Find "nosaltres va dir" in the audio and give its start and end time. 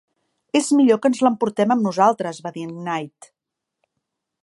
1.89-2.67